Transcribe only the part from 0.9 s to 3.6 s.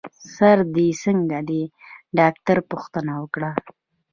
څنګه دی؟ ډاکټر پوښتنه وکړه.